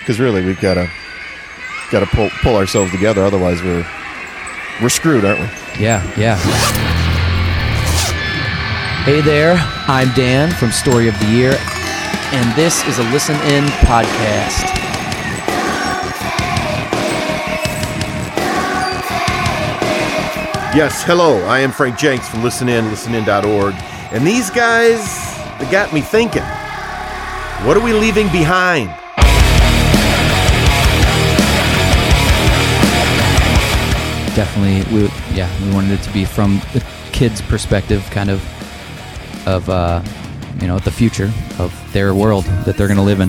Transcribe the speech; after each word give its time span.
because 0.00 0.18
really 0.18 0.44
we've 0.44 0.60
got 0.60 0.74
to 0.74 0.90
got 1.90 2.00
to 2.00 2.06
pull 2.06 2.30
pull 2.42 2.56
ourselves 2.56 2.90
together. 2.90 3.22
Otherwise, 3.24 3.62
we're 3.62 3.86
we're 4.82 4.88
screwed, 4.88 5.24
aren't 5.24 5.40
we? 5.40 5.46
Yeah, 5.82 6.02
yeah. 6.18 6.36
Hey 9.04 9.20
there, 9.20 9.54
I'm 9.88 10.12
Dan 10.14 10.50
from 10.52 10.72
Story 10.72 11.08
of 11.08 11.18
the 11.20 11.26
Year, 11.26 11.56
and 12.32 12.56
this 12.56 12.86
is 12.86 12.98
a 12.98 13.02
Listen 13.10 13.36
In 13.52 13.64
podcast. 13.86 14.78
Yes, 20.72 21.02
hello. 21.02 21.44
I 21.46 21.58
am 21.58 21.72
Frank 21.72 21.98
Jenks 21.98 22.28
from 22.28 22.44
Listen 22.44 22.68
In, 22.68 22.84
listenin.org. 22.84 23.74
And 24.12 24.24
these 24.24 24.50
guys, 24.50 25.02
they 25.58 25.68
got 25.68 25.92
me 25.92 26.00
thinking. 26.00 26.44
What 27.66 27.76
are 27.76 27.80
we 27.82 27.92
leaving 27.92 28.28
behind? 28.28 28.94
Definitely, 34.40 34.90
we 34.94 35.02
yeah, 35.34 35.50
we 35.62 35.74
wanted 35.74 36.00
it 36.00 36.02
to 36.02 36.12
be 36.14 36.24
from 36.24 36.62
the 36.72 36.82
kids' 37.12 37.42
perspective, 37.42 38.02
kind 38.10 38.30
of 38.30 38.40
of 39.46 39.68
uh, 39.68 40.02
you 40.62 40.66
know 40.66 40.78
the 40.78 40.90
future 40.90 41.30
of 41.58 41.74
their 41.92 42.14
world 42.14 42.46
that 42.64 42.78
they're 42.78 42.86
going 42.86 42.96
to 42.96 43.02
live 43.02 43.20
in. 43.20 43.28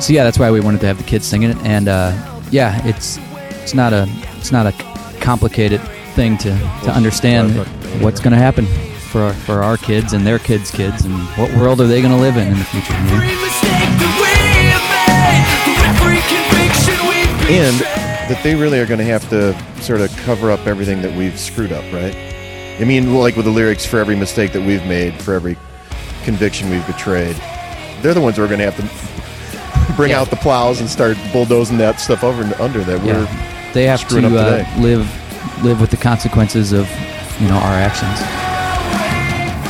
So 0.00 0.12
yeah, 0.12 0.22
that's 0.22 0.38
why 0.38 0.52
we 0.52 0.60
wanted 0.60 0.80
to 0.82 0.86
have 0.86 0.98
the 0.98 1.02
kids 1.02 1.26
singing 1.26 1.50
it, 1.50 1.56
and 1.64 1.88
uh, 1.88 2.12
yeah, 2.52 2.80
it's 2.86 3.18
it's 3.60 3.74
not 3.74 3.92
a 3.92 4.06
it's 4.38 4.52
not 4.52 4.66
a 4.66 4.72
complicated 5.20 5.80
thing 6.14 6.38
to, 6.38 6.50
to 6.84 6.92
understand 6.92 7.56
what's 8.00 8.20
going 8.20 8.30
to 8.30 8.38
happen 8.38 8.66
for 9.10 9.22
our, 9.22 9.34
for 9.34 9.64
our 9.64 9.76
kids 9.76 10.12
and 10.12 10.24
their 10.24 10.38
kids' 10.38 10.70
kids, 10.70 11.04
and 11.04 11.12
what 11.36 11.52
world 11.56 11.80
are 11.80 11.88
they 11.88 12.00
going 12.00 12.14
to 12.14 12.20
live 12.20 12.36
in 12.36 12.46
in 12.46 12.56
the 12.56 12.64
future. 12.66 12.94
you 12.94 13.10
know? 13.10 13.52
And 17.50 18.01
that 18.32 18.42
they 18.42 18.54
really 18.54 18.78
are 18.80 18.86
going 18.86 18.98
to 18.98 19.04
have 19.04 19.28
to 19.28 19.52
sort 19.82 20.00
of 20.00 20.14
cover 20.18 20.50
up 20.50 20.66
everything 20.66 21.02
that 21.02 21.14
we've 21.16 21.38
screwed 21.38 21.70
up, 21.72 21.84
right? 21.92 22.14
I 22.80 22.84
mean, 22.84 23.14
like 23.14 23.36
with 23.36 23.44
the 23.44 23.50
lyrics, 23.50 23.84
for 23.84 23.98
every 23.98 24.16
mistake 24.16 24.52
that 24.54 24.66
we've 24.66 24.84
made, 24.86 25.14
for 25.20 25.34
every 25.34 25.56
conviction 26.24 26.70
we've 26.70 26.86
betrayed, 26.86 27.36
they're 28.00 28.14
the 28.14 28.20
ones 28.22 28.36
who 28.38 28.44
are 28.44 28.46
going 28.48 28.60
to 28.60 28.70
have 28.70 28.76
to 28.76 29.94
bring 29.96 30.10
Yeah. 30.12 30.20
out 30.20 30.30
the 30.30 30.36
plows 30.36 30.80
and 30.80 30.88
start 30.88 31.16
bulldozing 31.32 31.76
that 31.78 32.00
stuff 32.00 32.24
over 32.24 32.42
and 32.42 32.54
under 32.54 32.82
that 32.84 33.00
we're 33.00 33.24
Yeah. 33.24 33.70
They 33.74 33.84
have 33.86 34.00
to 34.00 34.06
screwing 34.06 34.24
up 34.26 34.32
uh, 34.32 34.80
live 34.80 35.06
live 35.64 35.80
with 35.80 35.90
the 35.90 35.96
consequences 35.96 36.72
of 36.72 36.88
you 37.40 37.48
know 37.48 37.54
our 37.56 37.74
actions. 37.74 38.18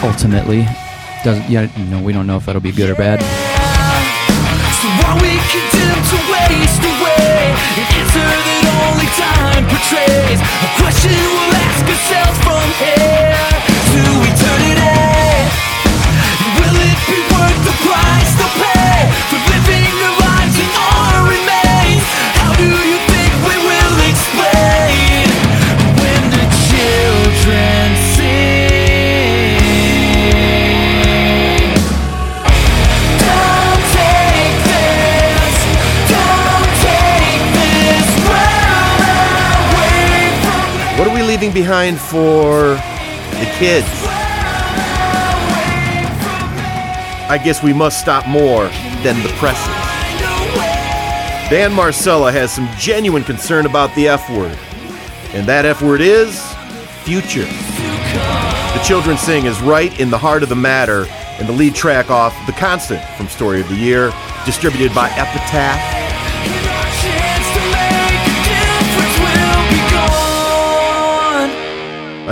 Ultimately, 0.04 0.66
doesn't 1.24 1.48
yeah 1.50 1.68
you 1.76 1.84
know 1.86 2.00
we 2.02 2.12
don't 2.12 2.26
know 2.26 2.36
if 2.36 2.46
that'll 2.46 2.60
be 2.62 2.72
good 2.72 2.90
or 2.90 2.94
bad. 2.94 3.20
So 8.02 8.51
we 41.22 41.28
leaving 41.28 41.52
behind 41.52 41.98
for 41.98 42.74
the 42.74 43.54
kids? 43.58 43.86
I 47.28 47.40
guess 47.42 47.62
we 47.62 47.72
must 47.72 48.00
stop 48.00 48.26
more 48.26 48.64
than 49.02 49.22
the 49.22 49.28
presses. 49.38 49.66
Dan 51.50 51.72
Marsala 51.72 52.32
has 52.32 52.52
some 52.52 52.68
genuine 52.76 53.24
concern 53.24 53.66
about 53.66 53.94
the 53.94 54.08
F 54.08 54.28
word. 54.30 54.58
And 55.32 55.46
that 55.46 55.64
F 55.64 55.82
word 55.82 56.00
is 56.00 56.40
future. 57.04 57.46
The 57.46 58.82
Children 58.84 59.16
Sing 59.16 59.46
is 59.46 59.60
right 59.60 59.98
in 60.00 60.10
the 60.10 60.18
heart 60.18 60.42
of 60.42 60.48
the 60.48 60.56
matter, 60.56 61.06
and 61.38 61.48
the 61.48 61.52
lead 61.52 61.74
track 61.74 62.10
off 62.10 62.34
The 62.46 62.52
Constant 62.52 63.02
from 63.16 63.28
Story 63.28 63.60
of 63.60 63.68
the 63.68 63.76
Year, 63.76 64.12
distributed 64.44 64.94
by 64.94 65.08
Epitaph. 65.10 66.01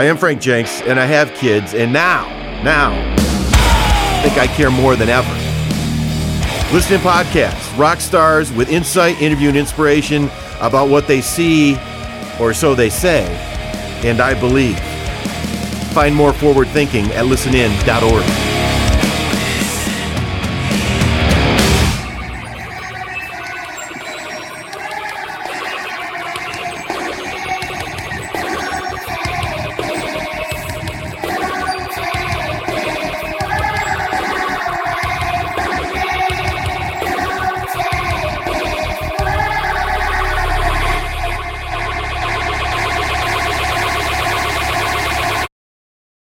I 0.01 0.05
am 0.05 0.17
Frank 0.17 0.41
Jenks, 0.41 0.81
and 0.81 0.99
I 0.99 1.05
have 1.05 1.35
kids, 1.35 1.75
and 1.75 1.93
now, 1.93 2.27
now, 2.63 2.91
I 3.19 4.23
think 4.23 4.39
I 4.39 4.47
care 4.47 4.71
more 4.71 4.97
than 4.97 5.11
ever. 5.11 5.31
Listen 6.75 6.99
to 6.99 7.07
podcasts, 7.07 7.79
rock 7.79 8.01
stars 8.01 8.51
with 8.51 8.71
insight, 8.71 9.21
interview, 9.21 9.49
and 9.49 9.59
inspiration 9.59 10.31
about 10.59 10.89
what 10.89 11.07
they 11.07 11.21
see, 11.21 11.79
or 12.41 12.55
so 12.55 12.75
they 12.75 12.89
say, 12.89 13.27
and 14.03 14.23
I 14.23 14.33
believe. 14.33 14.79
Find 15.93 16.17
more 16.17 16.33
forward 16.33 16.69
thinking 16.69 17.05
at 17.13 17.27
listenin.org. 17.27 18.50